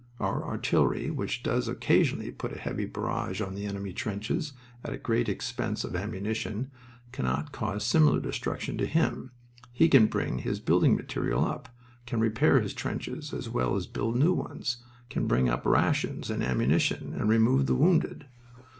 Our 0.19 0.43
artillery, 0.43 1.11
which 1.11 1.43
does 1.43 1.67
occasionally 1.67 2.31
put 2.31 2.53
a 2.53 2.57
heavy 2.57 2.85
barrage 2.87 3.39
on 3.39 3.53
the 3.53 3.67
enemy 3.67 3.93
trenches 3.93 4.53
at 4.83 4.93
a 4.93 4.97
great 4.97 5.29
expense 5.29 5.83
of 5.83 5.95
ammunition, 5.95 6.71
cannot 7.11 7.51
cause 7.51 7.83
similar 7.85 8.19
destruction 8.19 8.79
to 8.79 8.87
him. 8.87 9.29
He 9.71 9.87
can 9.89 10.07
bring 10.07 10.39
his 10.39 10.59
building 10.59 10.95
material 10.95 11.45
up, 11.45 11.69
can 12.07 12.19
repair 12.19 12.61
his 12.61 12.73
trenches 12.73 13.31
as 13.31 13.47
well 13.47 13.75
as 13.75 13.85
build 13.85 14.15
new 14.17 14.33
ones, 14.33 14.77
can 15.11 15.27
bring 15.27 15.47
up 15.49 15.67
rations 15.67 16.31
and 16.31 16.41
ammunition, 16.41 17.13
and 17.13 17.29
remove 17.29 17.67
the 17.67 17.75
wounded. 17.75 18.25